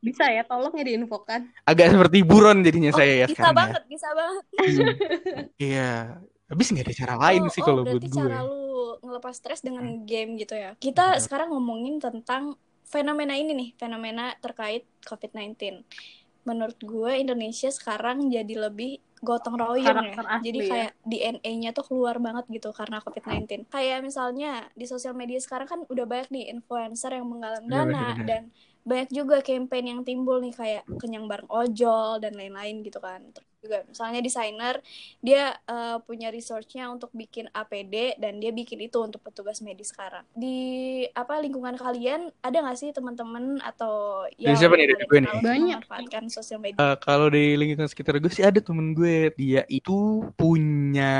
[0.00, 1.48] Bisa ya, tolong ya diinfokan.
[1.64, 4.44] agak seperti buron jadinya Oh, saya ya bisa sekarang ya banget, bisa banget.
[4.54, 4.88] Hmm.
[5.68, 5.90] iya
[6.44, 8.64] habis nggak ada cara lain Oh, sih oh, kalau buat berarti gue cara lu
[9.04, 10.76] ngelepas stres dengan game gitu ya.
[10.76, 11.22] Kita Betul.
[11.24, 15.82] sekarang ngomongin tentang fenomena ini nih, fenomena terkait COVID-19.
[16.44, 20.14] Menurut gue Indonesia sekarang jadi lebih gotong royong ya.
[20.20, 20.68] Asli Jadi ya.
[20.68, 23.72] kayak DNA-nya tuh keluar banget gitu karena COVID-19.
[23.72, 28.26] Kayak misalnya di sosial media sekarang kan udah banyak nih influencer yang menggalang dana bener.
[28.28, 28.42] dan
[28.84, 33.24] banyak juga campaign yang timbul nih kayak kenyang bareng ojol dan lain-lain gitu kan.
[33.64, 34.84] Juga misalnya desainer
[35.24, 40.28] dia eh, punya researchnya untuk bikin APD dan dia bikin itu untuk petugas medis sekarang.
[40.36, 44.86] Di apa lingkungan kalian ada nggak sih teman-teman atau ya Dari siapa nih?
[44.92, 45.32] Dari gue nih?
[45.40, 45.80] Banyak.
[45.80, 46.76] memanfaatkan sosial media?
[46.76, 51.14] Eh, kalau di lingkungan sekitar gue sih ada temen gue dia itu punya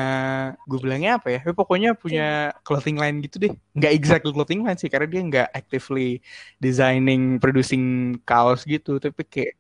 [0.69, 4.77] gue bilangnya apa ya Eh, pokoknya punya clothing line gitu deh nggak exactly clothing line
[4.77, 6.21] sih karena dia nggak actively
[6.59, 9.53] designing producing kaos gitu tapi kayak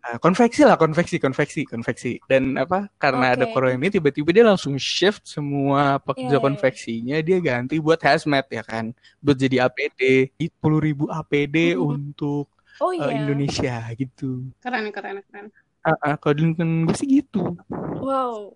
[0.00, 3.52] eh, konveksi lah konveksi konveksi konveksi dan apa karena ada Oke.
[3.52, 6.44] corona ini tiba-tiba dia langsung shift semua pekerja Iya, iya.
[6.44, 10.00] konveksinya dia ganti buat hazmat ya kan buat jadi APD
[10.36, 11.80] 10.000 ribu APD Mhm.
[11.80, 12.46] untuk
[12.80, 13.12] Oh eh, iya.
[13.12, 15.52] Indonesia gitu Keren, keren, keren.
[15.80, 17.56] Ah, ah, kalau di lingkungan gue sih gitu.
[18.00, 18.52] Wow.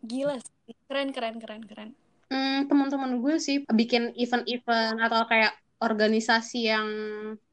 [0.00, 0.74] Gila sih.
[0.86, 1.90] Keren keren keren keren.
[2.30, 5.50] Hmm, teman-teman gue sih bikin event-event atau kayak
[5.82, 6.86] organisasi yang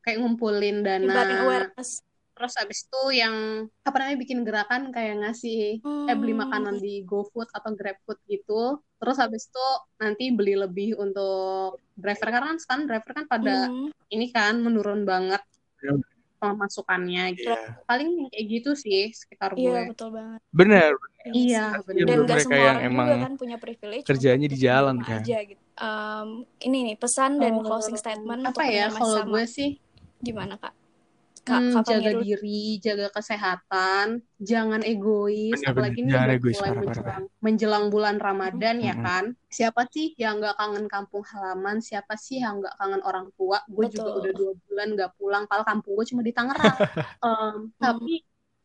[0.01, 1.43] kayak ngumpulin dana.
[1.43, 2.05] Awareness.
[2.37, 3.35] Terus abis itu yang
[3.81, 6.45] apa namanya bikin gerakan kayak ngasih eh beli Hmm.
[6.45, 8.77] makanan di GoFood atau GrabFood gitu.
[8.97, 13.93] terus habis itu nanti beli lebih untuk driver karena kan sekarang driver kan pada Hmm.
[14.07, 15.37] ini kan menurun banget
[15.79, 15.93] Ya.
[16.37, 17.45] pemasukannya gitu.
[17.45, 17.77] Iya.
[17.85, 19.69] Paling kayak gitu sih sekitar gue.
[19.69, 20.41] Iya, betul banget.
[20.49, 20.91] Bener.
[21.27, 22.05] Iya, Kasian bener.
[22.07, 25.21] Dan gak semua yang orang emang juga kan punya privilege kerjaannya untuk di jalan kan.
[25.21, 25.61] aja gitu.
[25.77, 29.69] Um, ini nih pesan dan closing statement untuk apa ya kalau gue sih
[30.17, 30.73] Gimana kak?
[31.47, 34.07] Kak, Hmm, Kak jaga diri, jaga kesehatan,
[34.49, 38.93] jangan egois, Bener-bener, apalagi jangan udah egois, mulai parah, parah, menjelang, menjelang bulan Ramadan ya
[38.93, 39.03] Mm-mm.
[39.05, 39.23] kan.
[39.57, 41.77] Siapa sih yang nggak kangen kampung halaman?
[41.79, 43.57] Siapa sih yang nggak kangen orang tua?
[43.75, 46.77] Gue juga udah dua bulan nggak pulang, padahal kampung gue cuma di Tangerang.
[47.25, 48.13] Em, tapi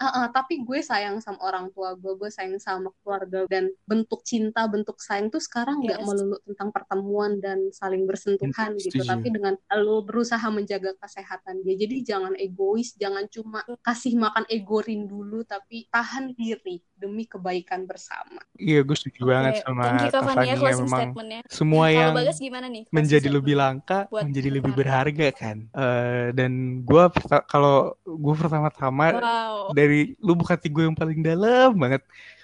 [0.02, 4.26] eh, eh, tapi gue sayang sama orang tua gue, gue sayang sama keluarga dan bentuk
[4.26, 6.06] cinta, bentuk sayang tuh sekarang nggak Yes.
[6.08, 9.10] melulu tentang pertemuan dan saling bersentuhan Hmm, gitu, setuju.
[9.14, 11.74] tapi dengan lo berusaha menjaga kesehatan dia.
[11.78, 18.38] Jadi jangan egois, jangan cuma kasih makan egorin dulu, tapi tahan diri demi kebaikan bersama.
[18.54, 20.10] Iya, gue setuju banget Oke, sama thank you
[20.56, 21.40] closing Memang statementnya.
[21.50, 22.82] semua yang Bagas gimana nih?
[22.88, 25.28] menjadi lebih langka buat menjadi lebih berharga.
[25.34, 25.56] kan.
[25.68, 27.04] Eh, dan gue
[27.46, 29.74] kalau gue pertama-tama Wow.
[29.74, 32.00] dari lubuk hati gue yang paling dalam banget,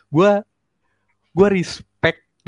[0.09, 0.31] gue
[1.31, 1.88] gue respect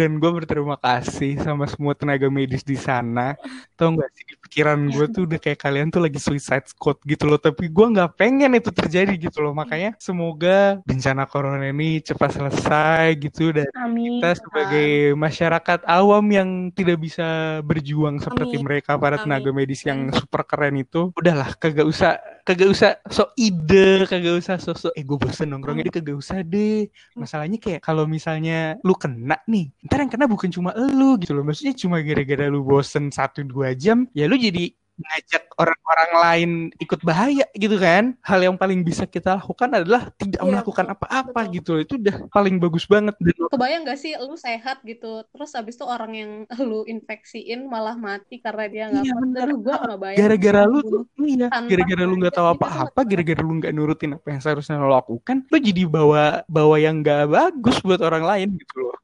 [0.00, 3.36] dan gue berterima kasih sama semua tenaga medis di sana.
[3.76, 7.28] Tau gak sih di pikiran gue tuh udah kayak kalian tuh lagi suicide squad gitu
[7.28, 7.36] loh.
[7.36, 9.52] Tapi gue nggak pengen itu terjadi gitu loh.
[9.52, 14.24] Makanya semoga bencana corona ini cepat selesai gitu dan Amin.
[14.24, 18.64] kita sebagai masyarakat awam yang tidak bisa berjuang seperti Amin.
[18.64, 19.28] mereka para Amin.
[19.28, 22.16] tenaga medis yang super keren itu udahlah kagak usah
[22.50, 25.86] kagak usah sok ide kagak usah sok eh gue bosen nongkrongnya.
[25.86, 26.90] Deh kagak usah deh.
[27.14, 31.46] Masalahnya kayak kalau misalnya lu kena nih ntar yang kena bukan cuma lu gitu loh.
[31.46, 37.00] Maksudnya cuma gara-gara lu bosen satu dua jam ya lu jadi ngajak orang-orang lain ikut
[37.02, 38.04] bahaya gitu kan.
[38.22, 42.56] Hal yang paling bisa kita lakukan adalah tidak Iya, melakukan apa-apa gitu itu udah paling
[42.62, 43.14] bagus banget.
[43.20, 46.30] Dan Kebayang gak sih lu sehat gitu, terus habis itu orang yang
[46.68, 49.48] lu infeksiin malah mati karena dia nggak Iya, bener.
[49.58, 50.18] Gue nggak bayang.
[50.18, 54.40] gara-gara lu tuh iya gara-gara lu nggak tahu apa-apa gara-gara lu nggak nurutin apa yang
[54.42, 58.96] seharusnya lo lakukan lu jadi bawa bawa yang nggak bagus buat orang lain gitu loh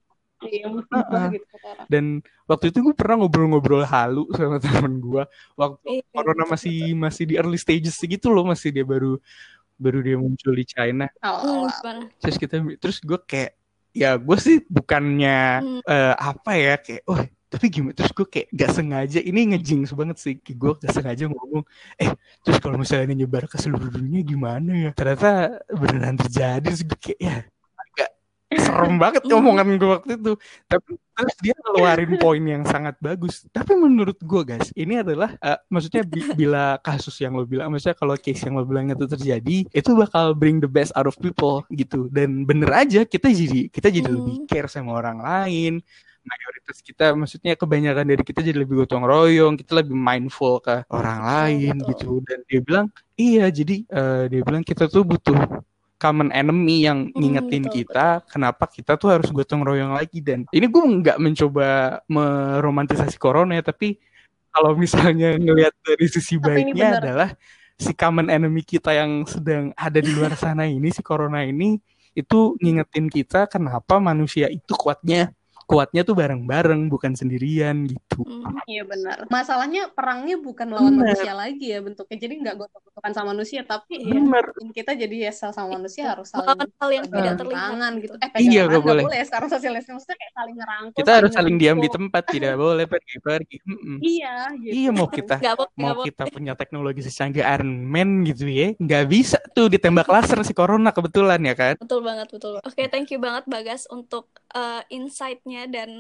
[0.45, 1.47] Iya, musibah gitu
[1.89, 2.05] dan
[2.45, 5.25] waktu itu gue pernah ngobrol-ngobrol halu sama temen gue
[5.57, 9.17] waktu Iya, corona betul, masih masih di early stages gitu loh masih dia baru
[9.77, 11.05] baru dia muncul di China.
[11.21, 12.09] Gimana?
[12.21, 13.53] terus kita terus gue kayak
[13.93, 15.81] ya gue sih bukannya Hmm.
[15.85, 17.95] eh, apa ya kayak oh tapi gimana?
[17.95, 21.63] Terus gue kayak gak sengaja ini ngejinx banget sih Kayak gue gak sengaja ngomong
[21.97, 22.11] eh
[22.43, 24.91] terus kalau misalnya ini nyebar ke seluruh dunia gimana ya?
[24.93, 27.37] Ternyata beneran terjadi terus gue kayak ya
[28.47, 30.33] serem banget omongan gue waktu itu.
[30.71, 33.43] Tapi terus dia ngeluarin poin yang sangat bagus.
[33.51, 37.99] Tapi menurut gue guys ini adalah eh, maksudnya bi- bila kasus yang lo bilang maksudnya
[37.99, 41.67] kalau case yang lo bilang itu terjadi itu bakal bring the best out of people
[41.75, 42.07] gitu.
[42.13, 44.17] Dan bener aja kita jadi kita jadi Hmm.
[44.23, 45.83] lebih care sama orang lain.
[46.27, 51.23] Mayoritas kita maksudnya kebanyakan dari kita jadi lebih gotong royong kita lebih mindful ke orang
[51.23, 52.19] lain betul.
[52.23, 52.27] gitu.
[52.27, 55.39] Dan dia bilang iya jadi eh, dia bilang kita tuh butuh
[55.97, 60.21] common enemy yang Hmm, ngingetin betul, kita kenapa kita tuh harus gotong royong lagi?
[60.25, 63.97] Dan ini gue nggak mencoba meromantisasi corona ya tapi
[64.53, 67.29] kalau misalnya ngelihat dari sisi Tapi baiknya adalah
[67.77, 71.77] si common enemy kita yang sedang ada di luar sana ini si corona ini
[72.17, 75.33] itu ngingetin kita kenapa manusia itu kuatnya
[75.67, 78.23] kuatnya tuh bareng-bareng bukan sendirian gitu.
[78.23, 78.55] Hmm.
[78.71, 79.27] Iya benar.
[79.27, 81.13] Masalahnya perangnya bukan lawan Benar.
[81.19, 82.17] manusia lagi ya bentuknya.
[82.23, 84.47] Jadi nggak gotok-gotokan sama manusia, tapi ya Bener.
[84.71, 88.15] kita jadi ya sel sama manusia harus saling hal yang tidak terlihat tangan gitu.
[88.15, 88.17] gitu.
[88.23, 89.05] Eh Iya, pegangan nggak boleh.
[89.11, 89.19] boleh.
[89.19, 92.55] ya Sekarang social distancing maksudnya kayak saling ngerangkul, Kita harus saling diam di tempat, tidak
[92.55, 93.57] boleh pergi-pergi.
[93.67, 93.97] Mm-mm.
[94.01, 94.73] Iya, gitu.
[94.73, 96.07] Iya mau kita Gak boleh, mau gak boleh.
[96.15, 100.95] kita punya teknologi secanggih Iron Man gitu ya, nggak bisa tuh ditembak laser si corona
[100.95, 101.75] kebetulan ya kan?
[101.83, 102.63] Betul banget, betul.
[102.63, 105.91] Oke, thank you banget Bagas untuk uh, insight-nya dan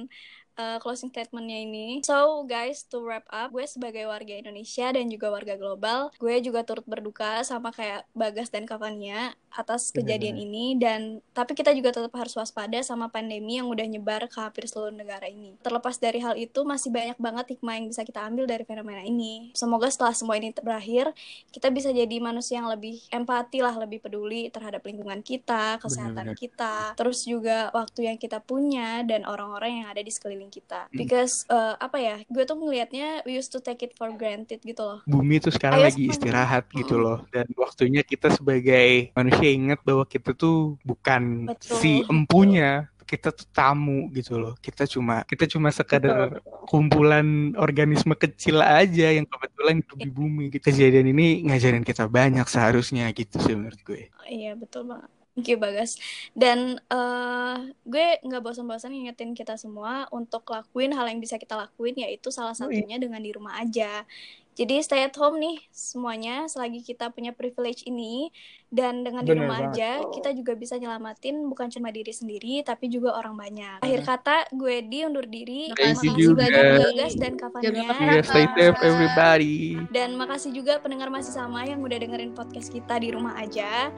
[0.56, 1.88] uh, closing statement-nya ini.
[2.02, 6.64] So, guys, to wrap up, gue sebagai warga Indonesia dan juga warga global, gue juga
[6.66, 12.12] turut berduka sama kayak Bagas dan Kavania atas kejadian ini dan tapi kita juga tetap
[12.12, 15.56] harus waspada sama pandemi yang udah nyebar ke hampir seluruh negara ini.
[15.64, 19.52] Terlepas dari hal itu, masih banyak banget hikmah yang bisa kita ambil dari fenomena ini.
[19.56, 21.12] Semoga setelah semua ini berakhir,
[21.52, 26.36] kita bisa jadi manusia yang lebih empati lah, lebih peduli terhadap lingkungan kita, kesehatan Benar-benar.
[26.36, 30.88] kita, terus juga waktu yang kita punya dan orang-orang yang ada di sekeliling kita.
[30.88, 30.96] Hmm.
[30.96, 34.82] Because uh, apa ya, gue tuh ngelihatnya we used to take it for granted gitu
[34.82, 35.00] loh.
[35.04, 37.04] Bumi tuh sekarang Ayo, lagi istirahat gitu Mm-mm.
[37.04, 43.30] loh, dan waktunya kita sebagai manusia ingat bahwa kita tuh bukan Betul, si empunya, kita
[43.30, 44.54] tuh tamu gitu loh.
[44.58, 50.44] Kita cuma kita cuma sekadar kumpulan organisme kecil aja yang kebetulan hidup di bumi.
[50.50, 54.10] Kejadian ini ngajarin kita banyak seharusnya gitu sih menurut gue.
[54.26, 55.10] Iya betul banget.
[55.36, 56.00] Thank you Bagas.
[56.32, 61.92] Dan uh, gue nggak bosan-bosan ngingetin kita semua untuk lakuin hal yang bisa kita lakuin
[61.92, 64.08] yaitu salah satunya dengan di rumah aja.
[64.56, 68.32] Jadi stay at home nih semuanya selagi kita punya privilege ini
[68.72, 73.14] dan dengan di rumah aja kita juga bisa nyelamatin bukan cuma diri sendiri tapi juga
[73.14, 73.78] orang banyak.
[73.84, 75.70] Akhir kata gue di undur diri.
[75.76, 76.76] Thank makasih juga juga.
[76.82, 77.72] Gagas dan Kavania.
[77.72, 79.78] Yeah, stay safe everybody.
[79.90, 83.90] Dan makasih juga pendengar masih sama yang udah dengerin podcast kita di rumah aja.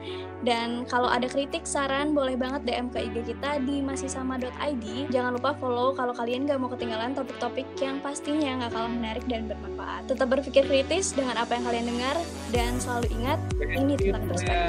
[0.43, 4.85] Dan kalau ada kritik, saran, boleh banget DM ke IG kita di masihsama.id.
[5.11, 9.49] Jangan lupa follow kalau kalian gak mau ketinggalan topik-topik yang pastinya gak kalah menarik dan
[9.49, 10.07] bermanfaat.
[10.07, 12.15] Tetap berpikir kritis dengan apa yang kalian dengar
[12.53, 13.39] dan selalu ingat
[13.75, 14.68] ini tentang perspektif.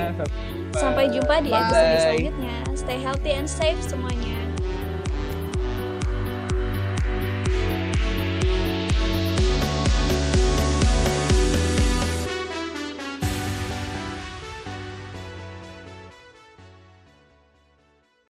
[0.71, 2.01] Sampai jumpa di episode Bye.
[2.03, 2.57] selanjutnya.
[2.79, 4.30] Stay healthy and safe semuanya.